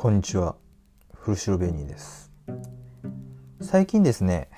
[0.00, 0.54] こんにちは。
[1.12, 2.30] 古城ベニーです。
[3.60, 4.48] 最近ですね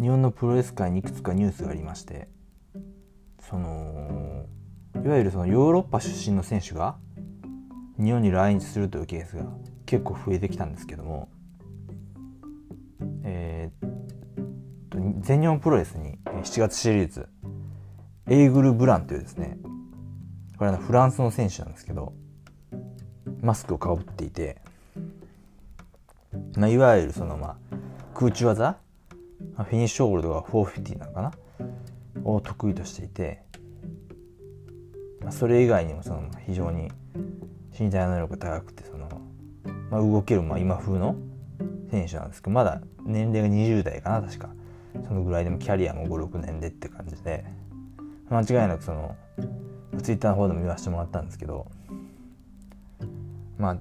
[0.00, 2.26] 日本のプロレス界にいくつかニュースがありまして
[3.38, 4.46] その
[4.96, 6.96] いわゆるそのヨーロッパ出身の選手が
[7.96, 9.44] 日本に来日するというケースが
[9.86, 11.28] 結構増えてきたんですけども
[13.22, 17.28] えー、全日本プロレスに7月シリーズ
[18.28, 19.58] エイグル・ブランというですね
[20.58, 22.14] これはフランスの選手なんですけど
[23.44, 24.56] マスクをかぶっていて、
[26.56, 27.56] まあ、いわゆるそのまあ
[28.14, 28.76] 空中技？
[29.56, 31.32] フィニッシュホールドが450なのかな？
[32.24, 33.42] を得意としていて、
[35.20, 36.90] まあ、それ以外にもその非常に
[37.78, 39.08] 身体能力が高くてその、
[39.90, 41.16] まあ、動けるまあ今風の
[41.90, 44.48] 選手なんですけどまだ年齢が20代かな確か。
[45.06, 47.44] そのぐらいでもキャリアも56年でって感じで。
[48.30, 49.14] 間違いなくその
[50.02, 51.66] ツイッターの方でも言わせてもらったんですけど
[53.64, 53.78] まあ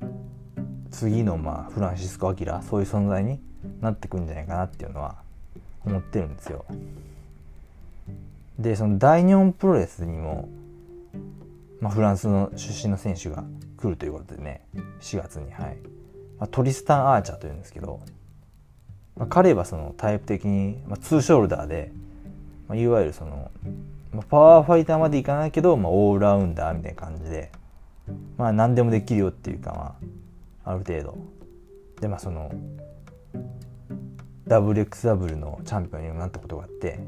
[0.91, 3.41] 次のまあフランシスコ・アキラそういう存在に
[3.81, 5.17] なってくんじゃないかなっていうのは
[5.85, 6.63] 思ってるんですよ。
[8.57, 10.47] でその大日本プロレスにも、
[11.81, 13.43] まあ、フランスの出身の選手が
[13.75, 14.61] 来るということでね
[15.01, 15.77] 4月にはい、
[16.39, 17.99] まあ、トリスタン・アーチャーというんですけど、
[19.17, 21.91] まあ、彼はそのタイプ的に、まあ、ツーショルダーで、
[22.69, 23.51] まあ、いわゆるその、
[24.13, 27.51] まあ、パワーファイターまでいかないけど、まあ、オールラウンダーみたいな感じで
[28.37, 29.95] まあ何でもできるよっていうかま
[30.65, 31.17] あある程度。
[32.01, 32.51] でまあその
[34.47, 36.99] WXW のチャンピオンにもなったことがあって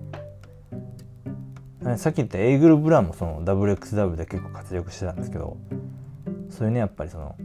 [1.98, 5.58] さっき言ったエイグル・ブランもその WXW で結構活躍してたんですけど
[6.50, 7.36] そういうねやっぱりその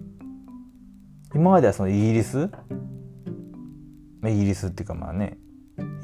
[1.34, 2.48] 今まではそのイギリス？
[4.24, 5.36] イギリスっていうかまあね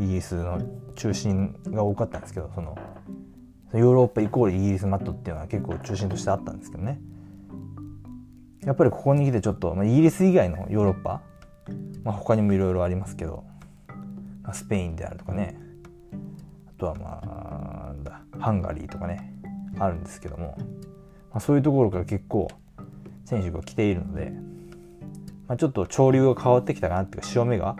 [0.00, 0.60] イギリスの
[0.96, 2.76] 中心が多かったんですけどその
[3.72, 6.98] ヨーロッパイコールイギリスマットっていうのは結構中心としてあったんですけどね。
[8.66, 11.22] やっぱりここに来てちょっと、まあ、イギリス以外のヨーロッパ、
[12.02, 13.44] まあ、他にもいろいろありますけど、
[14.42, 15.56] まあ、スペインであるとかね
[16.68, 19.32] あとはまあハンガリーとかね
[19.78, 20.56] あるんですけども、
[21.30, 22.48] まあ、そういうところから結構
[23.24, 24.32] 選手が来ているので、
[25.46, 27.76] まあ、ちょっと潮流が変わってきたかなっていうか潮目が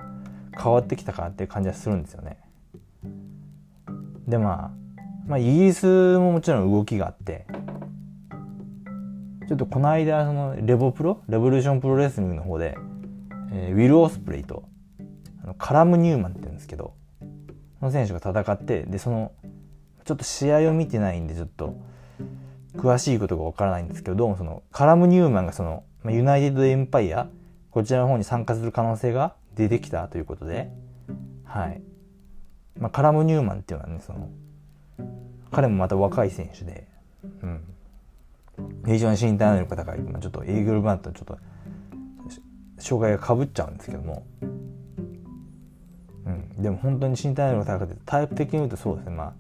[0.57, 2.39] 変わってきたかなっていう感じはするんですよね。
[4.29, 4.71] でまあ、
[5.27, 7.47] まあ、イギリスももちろん動きがあって
[9.49, 11.23] ちょっとこの間そのレボプロ？
[11.29, 12.77] レボリューションプロレスリングの方で、
[13.53, 14.65] えー、ウィル・オスプレイと
[15.45, 16.95] あのカラム・ニューマンって言うんですけど
[17.79, 19.33] その選手が戦ってでその
[20.05, 21.77] ちょっと試合を見てないんでちょっと
[22.75, 27.29] 詳しいことがわからないんですけどどうもそのカラム・ニューマンがその、ユナイテッド・エンパイア
[27.71, 30.71] こちらの方に参加する可能性が出てきたということで
[31.45, 31.81] はい、
[32.79, 34.29] まあ、カラム・ニューマンっていうのはねその
[35.53, 36.89] 彼もまた若い選手で
[37.43, 37.61] うん。
[38.85, 41.39] 非常に身体能力が高い、まあ、ちょっとイーグルバンとちょっと
[42.79, 44.27] 障害がかぶっちゃうんですけども、
[46.27, 49.33] うん、でも本当に身体能力が高くてタイプ的に言うとそうですね、まあ、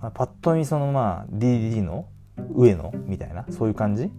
[0.00, 2.06] まあ、パッと見そのまあ DDD の
[2.54, 4.10] 上のみたいなそういう感じ？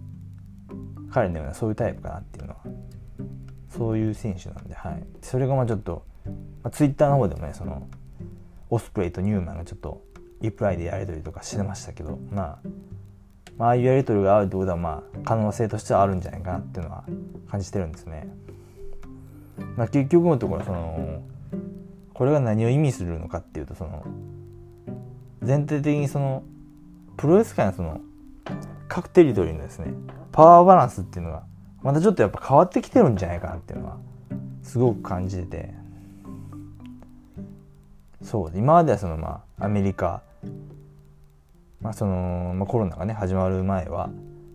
[1.10, 2.60] 彼のようなそういうタイプかなっていうのは。
[3.70, 6.32] そういう選手なんで、はい、それがまあちょっと、ま
[6.64, 7.88] あ、ツイッターの方でもねその
[8.68, 10.02] オスプレイとニューマンがちょっと
[10.40, 12.68] リプライでやり取りとかしてましたけどまあ
[13.60, 17.04] まあ、ああいうやり取りがあるってことはまあ可能性としてはあるんじゃないかなっていうのは
[17.50, 18.26] 感じてるんですね。
[19.76, 21.22] まあ、結局のところその
[22.14, 24.02] これが何を意味するのかっていうとその
[25.42, 26.42] 全体的にその
[27.18, 28.00] プロレス界のその
[28.88, 29.92] 各テリトリーのですね
[30.32, 31.42] パワーバランスっていうのが
[31.82, 33.98] またちょっとやっぱ変わってきてるんじゃないかなっていうのは
[34.62, 35.74] すごく感じてて
[38.22, 40.22] そう今まではそのまあアメリカ
[41.80, 44.10] まあそのまあ、コロナがね始まる前は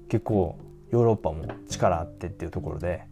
[0.09, 0.57] 結構
[0.91, 3.03] ヨーロッパも力あってっていうところで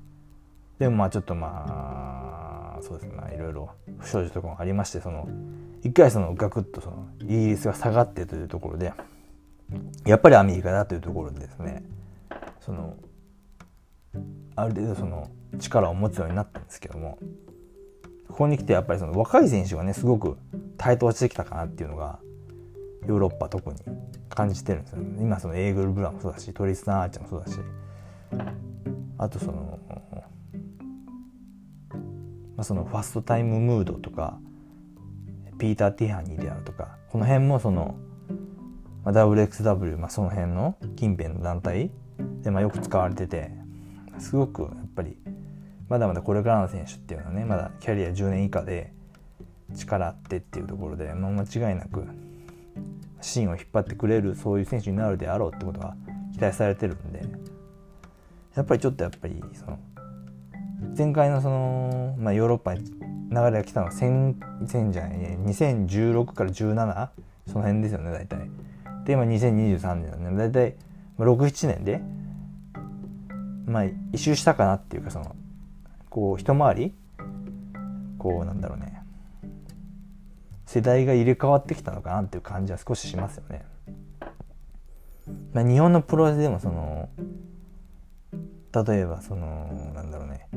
[0.79, 5.28] でもまあちょっとまあそうですねいろいろ不祥事とかもありましてその
[5.84, 8.94] 一回そのガクッとそのイギリスが下がってというところで
[10.06, 11.83] やっぱりアメリカだというところでですね
[12.62, 12.95] その
[14.56, 17.18] ある程度その力を持つようになったんですけども
[18.27, 20.38] ここに来てやっぱりその若い選手がねすごく
[20.77, 22.19] 台頭してきたかなっていうのが
[23.08, 23.78] ヨーロッパ特に
[24.30, 27.60] 感じてるんですよ、ね、今そのエーグル・ブランもそうだしトリスタン・アーチャもそうだし。
[29.18, 29.80] あとその,、
[32.56, 34.38] まあ、そのファストタイムムードとか
[35.58, 37.96] ピーター・ティハニーであるとかこの辺もその、
[39.04, 41.92] まあ、WXW、まあ、その辺の近辺の団体
[42.42, 43.52] で、まあ、よく使われてて
[44.20, 45.18] すごくやっぱり
[45.90, 48.94] まだまだこれからの選手っていうのはねまだキャリア10年以下で
[49.76, 52.06] 力あってっていうところで、まあ、間違いなく
[53.24, 55.96] 芯を引っ張ってくれるそういう選手になるであろうってことが
[56.34, 57.22] 期待されてるんで
[58.56, 59.80] やっぱりちょっとやっぱりその
[60.98, 62.90] 前回のその、まあ、ヨーロッパに流
[63.31, 64.36] れが来たのは1000
[64.66, 67.10] 1000じゃない2016から17
[67.48, 68.50] その辺ですよね大体。
[69.06, 70.76] で今2023年なんで大体
[71.19, 72.02] 67年で
[73.66, 75.36] まあ一周したかなっていうかその
[76.10, 76.94] こう一回り
[78.18, 79.03] こうなんだろうね。
[80.74, 83.64] 世代が入れ替わってきたのかなっていう感じは少ししますよね。
[85.54, 87.10] まあ、日本のプロレスでもその
[88.84, 90.48] 例えばそのなんだろうね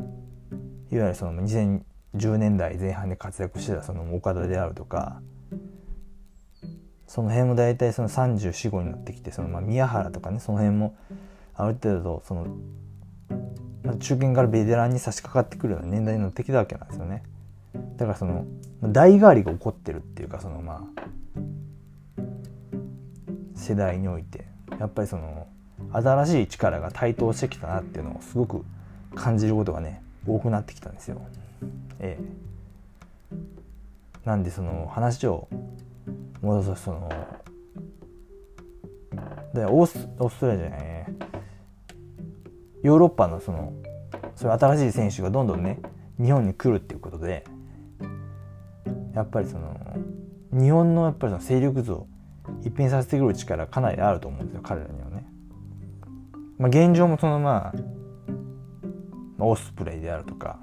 [0.90, 5.20] いわゆるその2010年代前半で活躍してたその岡田であるとか
[7.06, 10.96] その辺も大体その34,5になってきてそのまあ宮原とかねその辺も
[11.52, 12.46] ある程度その、
[13.84, 17.22] まあ、中堅からベテランに差し掛かってくるような年代になってきたわけなんですよね。
[17.96, 18.44] だからその
[18.82, 21.06] 代替わりが起こってるっていうかそのまあ
[23.54, 24.44] 世代において
[24.78, 25.46] やっぱりその
[25.92, 28.64] 新しい力が台頭してきたなっていうのをすごく
[29.14, 31.20] 感じることがね多くなってきたんですよ。
[32.00, 33.36] ええ、
[34.24, 35.48] なんでその話を
[36.42, 37.08] 戻すとその
[39.54, 41.06] でオースオーストラリアじゃないね
[42.82, 43.72] ヨーロッパのその
[44.34, 45.80] そういう新しい選手がどんどんね
[46.18, 47.44] 日本に来るっていうことで
[49.16, 49.74] やっぱりその
[50.52, 52.06] 日本のやっぱりその勢力図を
[52.62, 55.26] 一変させてくる力かなりあると思うんですよ彼らにはね。
[56.58, 57.74] まあ、現状もそのまあ
[59.38, 60.58] オスプレイであるとか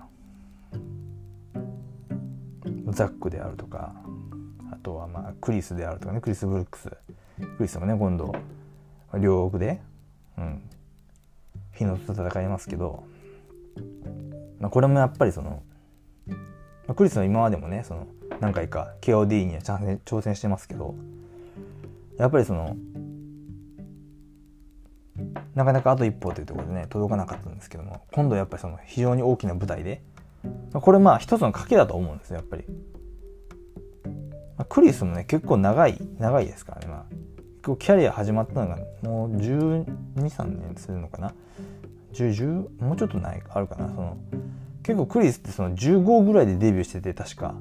[2.89, 3.93] ザックであるとか
[4.71, 6.89] あとはまあクリスであるとかねクリス・ブルックス
[7.57, 8.33] クリスもね今度
[9.19, 9.81] 両国で、
[10.37, 10.63] うん、
[11.71, 13.03] フィノと戦いますけど、
[14.59, 15.63] まあ、これもやっぱりその、
[16.27, 16.35] ま
[16.89, 18.07] あ、クリスは今までもねその
[18.43, 20.95] 何回か KOD には挑戦してますけど
[22.17, 22.75] やっぱりその
[25.55, 30.01] なかなかあと一歩というところでね届かなかったんですけども今度やっぱりその非常に大きな舞台で
[30.73, 32.65] これまあ一つの賭けだと思うんですよやっぱり、
[34.57, 37.05] まあ、クリスもね結構長い長いですからねまあ。
[37.09, 39.85] 結構キャリア始まったのがもう1
[40.17, 41.33] 2 3年するのかな
[42.11, 43.87] ？10 10もうちょっとないあるかな？
[43.87, 44.17] その
[44.83, 47.55] 結構クリスってその15ぐらいでデビューしてて確か。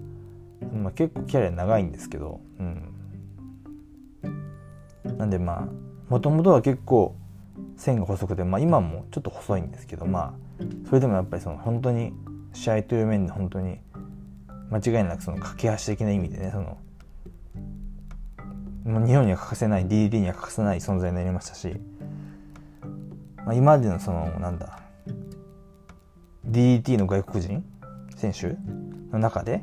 [0.73, 2.95] まあ、結構キャリア長いんですけど、うん、
[5.19, 5.69] なんでまあ
[6.09, 7.17] もともとは結構
[7.77, 12.13] 線が細くて、まあ、今もちょっと細いんですけどまあそれでもやっぱりその本当に
[12.53, 13.79] 試合という面で本当に
[14.71, 16.79] 間違いなくその架け橋的な意味でねその
[18.85, 21.77] 日本には欠かせない DD には欠かせない存在になりましたし、
[23.39, 24.81] まあ、今までのそのなんだ
[26.47, 27.65] DDT の外国人
[28.17, 28.57] 選手
[29.13, 29.63] の中で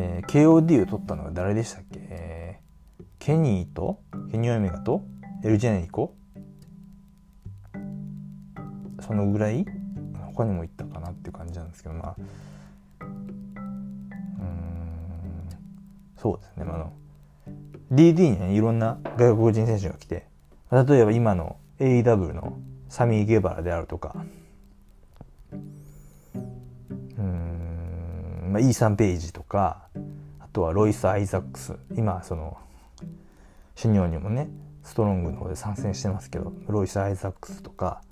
[0.00, 3.98] えー、KOD を取ったのは誰でしたっけ、えー、ケニーと
[4.30, 5.02] ケニーオメガと
[5.42, 6.14] エルジェネリコ？
[9.00, 9.66] そのぐらい？
[10.36, 12.16] 他にも行ったかなっていう感じなんですけどまあ
[13.00, 13.18] うん
[16.16, 16.92] そうですね、まあ、の
[17.90, 20.26] DD にねいろんな外国人選手が来て
[20.70, 22.56] 例えば今の AEW の
[22.88, 24.14] サミー・ゲバラであるとか
[28.48, 29.82] まあ、イーサン・ページとか
[30.40, 31.74] あとはロイス・アイザックス。
[31.94, 32.56] 今その
[33.74, 34.48] シニョにもね
[34.82, 38.02] ストロングの方で参戦してますけどロイス・アイザックスとか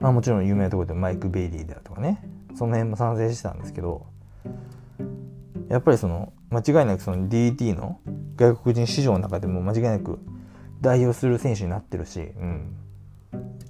[0.00, 2.22] まあもちろん有名なところでマイク・ベイリーであるとかね
[2.56, 4.06] その辺も参戦してたんですけど
[5.68, 8.00] やっぱりその間違いなくその DT の
[8.36, 10.18] 外国人市場の中でも間違いなく
[10.80, 12.76] 代表する選手になってるし、うん、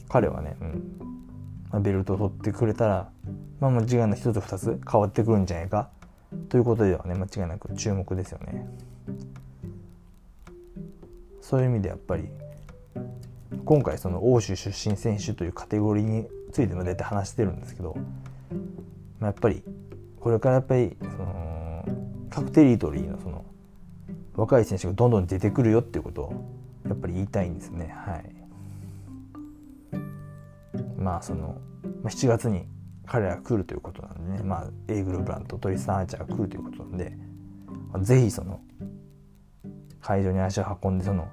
[0.08, 1.00] 彼はね、うん。
[1.70, 3.10] まあ、ベルトを取ってくれたら
[3.60, 5.90] まあ、間違いなく1つ2つ変わってくるんじゃないか
[6.48, 8.66] ということではね間違いなく注目ですよね。
[11.40, 12.28] そういう意味でやっぱり
[13.64, 17.96] 今回その欧州出身選手というカテゴリーについても大体話してるんですけど、
[19.18, 19.62] まあ、やっぱり
[20.20, 21.84] これからやっぱりその
[22.30, 23.44] 各テリトリーのその
[24.36, 26.44] 若い選手がどんどん出てくるよっていうことを
[26.86, 28.40] やっぱり言いたいんですねはい。
[30.96, 31.58] まあその
[32.04, 32.64] 7月に
[33.10, 37.12] 彼らが来るということなんでね、まあ、エイグル・ブラントトリスタン・アーチャーが来るということなんで、
[37.92, 38.60] まあ、ぜひその
[40.00, 41.28] 会場に足を運んでその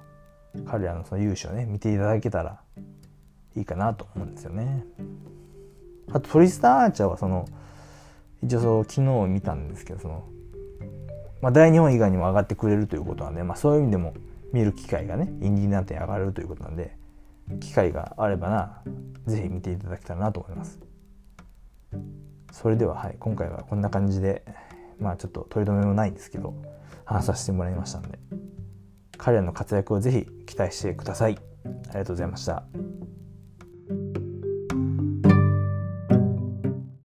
[0.66, 2.58] 彼らのその勇姿をね見ていただけたら
[3.54, 4.84] いいかなと思うんですよね。
[6.10, 7.46] あとトリスタン・アーチャーはその
[8.42, 10.24] 一応そう昨日見たんですけどその、
[11.40, 14.14] まあ、大日本以外にも上がってくれるということなんで、まあ、そういう意味でも
[14.52, 16.96] 見る機会がねインディーナーに上がるということなんで
[17.60, 18.82] 機会があればな
[19.28, 20.87] ぜひ見ていただけたらなと思います。
[22.52, 24.44] それでは、はい、今回はこんな感じで
[24.98, 26.54] まあちょっと取り留めもないんですけど
[27.04, 28.18] 話させてもらいましたので
[29.16, 32.64] 彼らの活躍をぜひ期待してくださいありがとうございました。